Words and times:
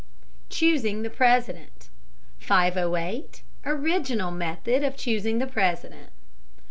CHOOSING 0.49 1.03
THE 1.03 1.11
PRESIDENT 1.11 1.89
508. 2.39 3.43
ORIGINAL 3.67 4.31
METHOD 4.31 4.83
OF 4.83 4.95
CHOOSING 4.97 5.37
THE 5.37 5.45
PRESIDENT. 5.45 6.09